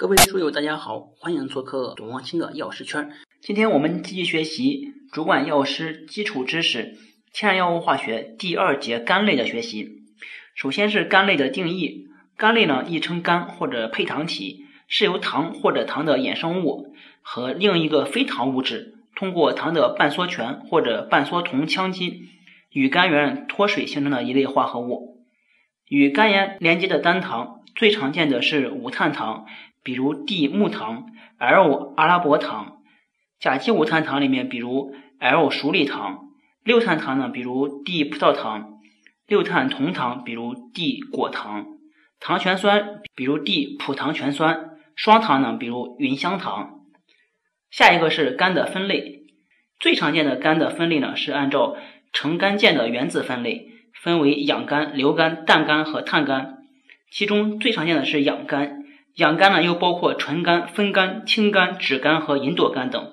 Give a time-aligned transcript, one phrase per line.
[0.00, 3.10] 各位书友，大家好，欢迎做客董望清的药师圈。
[3.42, 6.96] 今天我们继续学习主管药师基础知识——
[7.34, 9.98] 天然药物化学第二节苷类的学习。
[10.54, 12.06] 首先是苷类的定义，
[12.38, 22.22] 苷类呢亦称苷或者配糖体，是由糖或者糖的衍生物和另一个非糖物质通过糖的半缩醛或者半缩酮羟基
[22.70, 25.18] 与苷源脱水形成的一类化合物。
[25.86, 29.44] 与苷盐连接的单糖最常见的是五碳糖。
[29.82, 31.06] 比如 D 木糖、
[31.38, 32.82] L 阿拉伯糖，
[33.38, 36.28] 甲基五碳糖里面，比如 L 熟粒糖；
[36.64, 38.78] 六碳糖呢，比如 D 葡萄糖；
[39.26, 41.64] 六碳酮糖，比如 D 果糖；
[42.20, 46.80] 糖醛酸，比如 D 葡糖醛酸；双糖呢，比如芸香糖。
[47.70, 49.22] 下一个是苷的分类，
[49.78, 51.76] 最常见的苷的分类呢，是按照
[52.12, 56.58] 成苷键的原子分类，分为氧苷、硫苷、氮苷和碳苷，
[57.10, 58.79] 其中最常见的是氧苷。
[59.16, 63.12] 养肝呢，又包括醇苷、酚苷、氢苷、酯苷和吲哚苷等。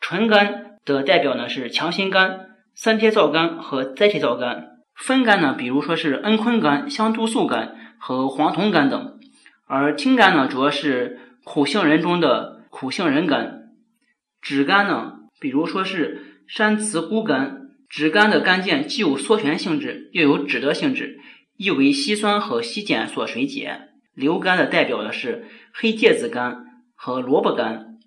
[0.00, 4.78] 醇苷的代表呢是强心苷、三萜皂苷和甾体皂苷。
[4.96, 9.18] 酚苷呢，比如说是蒽醌苷、香杜素苷和黄酮苷等。
[9.66, 13.68] 而氢苷呢，主要是苦杏仁中的苦杏仁苷。
[14.42, 17.68] 酯苷呢，比如说是山雌钴苷。
[17.90, 21.18] 酯苷的苷键既有缩醛性质，又有酯的性质，
[21.56, 23.87] 易为稀酸和稀碱所水解。
[24.18, 27.98] 硫苷的代表的是黑芥子干和萝卜干，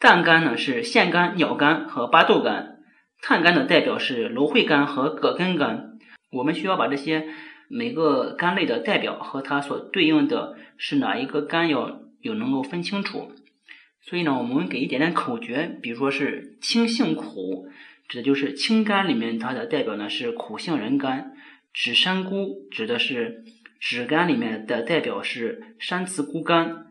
[0.00, 2.80] 淡干呢是腺苷、鸟苷和巴豆苷，
[3.22, 5.96] 碳苷的代表是芦荟苷和葛根苷。
[6.32, 7.28] 我们需要把这些
[7.68, 13.30] 每个苷类的代表和它所对应的是哪一个苷要有能够分清楚。
[14.02, 17.68] 所以呢，我们给一点点口诀，比如说是清性苦，
[18.08, 21.30] 指的就是清肝里面它的代表呢是苦杏仁苷，
[21.72, 23.44] 指山菇指的是。
[23.80, 26.84] 酯苷里面的代表是山慈菇苷，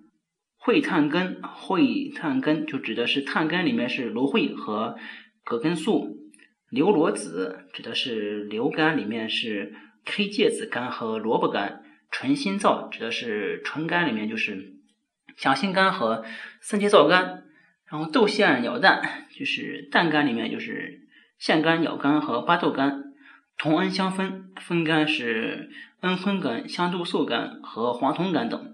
[0.57, 4.97] 会碳根，会碳根就指的是碳根里面是芦荟和
[5.43, 6.17] 葛根素，
[6.69, 14.73] 硫罗子指的是硫苷里面是黑芥子苷和萝卜苷，纯心皂指的是纯苷里面就是
[15.37, 16.25] 强心苷和
[16.59, 17.43] 三萜皂苷，
[17.85, 23.08] 然后豆腺鸟蛋就是蛋苷里面就是腺苷、鸟苷和巴豆苷。
[23.59, 28.73] 同恩相分，分干是蒽醌苷、香杜素苷和黄酮苷等。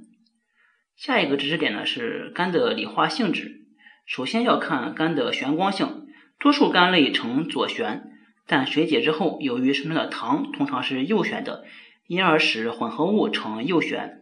[0.96, 3.63] 下一个知识点呢是苷的理化性质。
[4.06, 6.06] 首先要看苷的旋光性，
[6.38, 8.12] 多数苷类呈左旋，
[8.46, 11.66] 但水解之后，由于生成的糖通常是右旋的，
[12.06, 14.22] 因而使混合物呈右旋。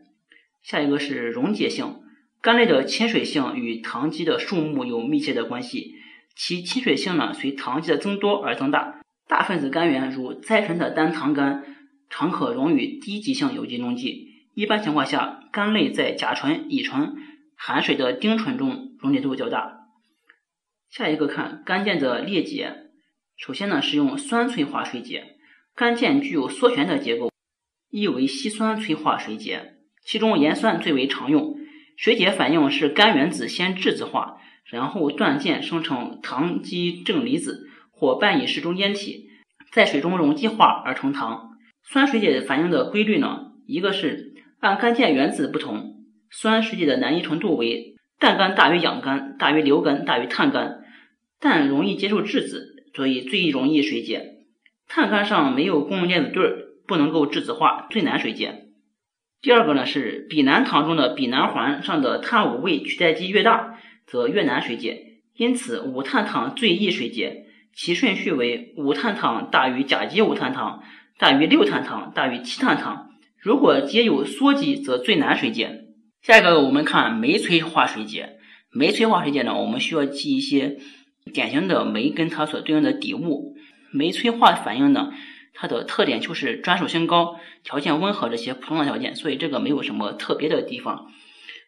[0.62, 1.95] 下一个是溶解性，
[2.41, 5.95] 苷类的亲水性与糖基的数目有密切的关系，
[6.38, 9.01] 其亲水性呢随糖基的增多而增大。
[9.33, 11.63] 大分子苷源如甾醇的单糖苷，
[12.07, 14.27] 常可溶于低极性有机溶剂。
[14.53, 17.16] 一般情况下，苷类在甲醇、乙醇、
[17.55, 19.88] 含水的丁醇中溶解度较大。
[20.91, 22.91] 下一个看苷键的裂解，
[23.35, 25.38] 首先呢是用酸催化水解，
[25.73, 27.31] 苷键具有缩旋的结构，
[27.89, 31.57] 意为稀酸催化水解，其中盐酸最为常用。
[31.97, 37.71] 水解反应是苷原子先质子化，然后断键生成糖基正离子。
[38.03, 39.30] 或半乙式中间体
[39.72, 41.52] 在水中溶剂化而成糖。
[41.84, 43.53] 酸水解反应的规律呢？
[43.66, 50.84] 一个是按干键原子不同，酸水解的难易程度为氮苷大于氧苷大于硫苷大于碳苷。
[51.40, 54.40] 氮容易接受质子，所以最易容易水解。
[54.90, 56.52] 碳苷上没有共用电子对，
[56.86, 58.66] 不能够质子化，最难水解。
[59.42, 65.22] 第二个呢是吡南糖中的吡南环上的碳五位取代基越大，则越难水解。
[65.38, 67.47] 因此五碳糖最易水解。
[67.75, 70.84] 其顺序为五碳糖大于甲基五碳糖
[71.17, 73.09] 大于六碳糖大于七碳糖。
[73.39, 75.85] 如果皆有羧基，则最难水解。
[76.22, 78.38] 下一个我们看酶催化水解。
[78.72, 80.78] 酶催化水解呢，我们需要记一些
[81.33, 83.56] 典型的酶跟它所对应的底物。
[83.91, 85.12] 酶催化反应呢，
[85.53, 91.07] 它的特点就是专属性高，条件温和这些普通的条件，所以这个没有什么特别的地方。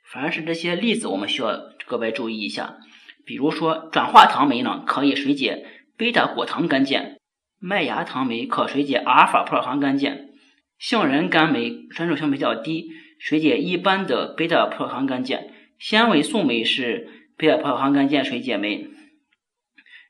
[0.04, 2.78] 反而是这些例子我们需要格外注意一下。
[3.26, 5.66] 比如说转化糖酶呢，可以水解。
[5.98, 7.22] 贝塔果糖苷键，
[7.58, 10.30] 麦芽糖酶可水解阿尔法葡萄糖苷键，
[10.78, 17.08] 杏仁苷酶酸受性比较低，水解一般的贝塔葡萄糖苷键，纤维素酶是
[17.38, 18.90] 贝塔葡萄糖苷键水解酶。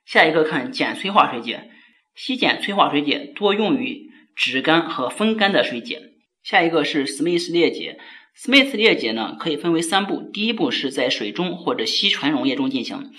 [0.05, 1.69] 下一个看碱催化水解，
[2.15, 6.01] 烯碱催化水解多用于酯苷和酚苷的水解。
[6.41, 7.99] 下一个是史密斯裂解，
[8.33, 13.11] 史密斯裂解呢可以分为三步，第一步是在水中或者稀醇溶液中进行。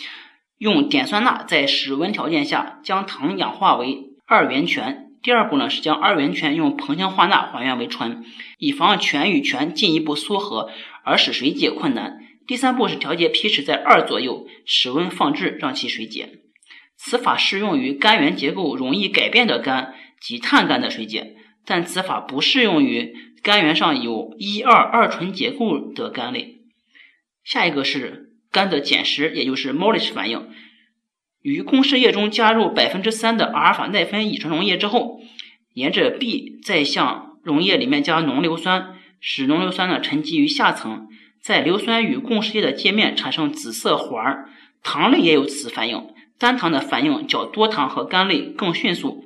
[0.58, 5.02] 用碘酸钠在室温条件下将糖氧化为二元醛。
[5.22, 8.24] 第二步呢是将二元醛用硼氢化钠还原为醇，
[8.58, 10.70] 以防醛与醛进一步缩合
[11.02, 16.38] 而使水解困难，第三步是调节 pH 在二左右，室温放置让其水解。
[16.96, 23.12] 此法适用于肝源结构容易改变的肝及碳肝的水解，但此法不适用于
[23.42, 26.58] 肝源上有一二二醇结构的肝类。
[27.42, 28.25] 下一个是
[28.56, 30.48] 肝的碱实，也就是 Molish 反应。
[31.42, 35.20] 于共识液中加入百分之三的阿尔法奈芬乙醇溶液之后，
[35.74, 41.06] 沿着 B 再向溶液里面加浓硫酸，使浓硫酸呢沉积于下层，
[41.42, 44.48] 在硫酸与共识液的界面产生紫色环儿。
[44.82, 46.06] 糖类也有此反应。
[46.38, 49.22] 单糖的反应较多糖和苷类更迅速。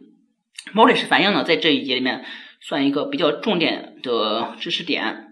[0.72, 2.24] m o l i s h 反应呢，在这一节里面
[2.60, 5.29] 算一个比较重点的知识点。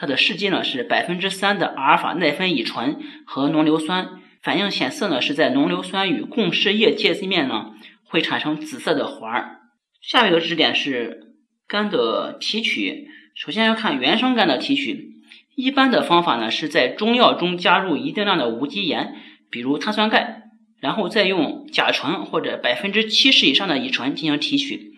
[0.00, 7.72] 它的试剂呢是百分之三的阿尔法奈芬乙醇和浓硫酸，反应显色呢是在浓硫酸与共识液界面呢
[8.04, 9.58] 会产生紫色的环儿。
[10.00, 11.34] 下一个知识点是
[11.66, 15.16] 肝的提取，首先要看原生肝的提取。
[15.56, 19.16] 一般的方法呢是在中药中加入一定量的无机盐，
[19.50, 20.44] 比如碳酸钙。
[20.80, 24.92] 然后再用甲醇或者百分之七十以上的乙醇进行提取，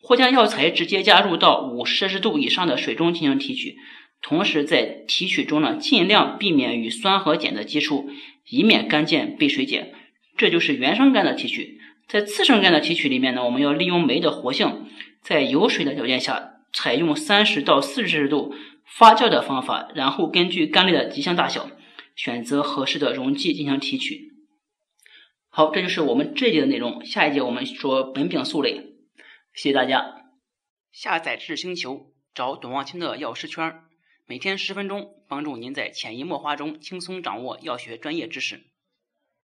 [0.00, 3.76] 或将药材直接加入到五摄氏度以上的水中进行提取。
[4.28, 8.10] 同时在提取中呢，尽量避免与酸和碱的接触，
[8.48, 9.94] 以免肝键被水解。
[10.36, 11.80] 这就是原生肝的提取。
[12.08, 14.88] 在次生肝的提取里面呢，我们要利用酶的活性，
[15.22, 18.52] 在有水的条件下，采用三十到四十摄氏度
[18.84, 21.70] 发酵的方法，然后根据肝类的极性大小，
[22.16, 24.32] 选择合适的溶剂进行提取。
[25.48, 27.04] 好，这就是我们这一节的内容。
[27.04, 28.96] 下一节我们说苯丙素类。
[29.54, 30.16] 谢谢大家。
[30.90, 33.84] 下载知识星球，找董望清的药师圈儿，
[34.28, 38.60] 每天十分钟，帮助您在潜移默化中轻松掌握药学专业知识。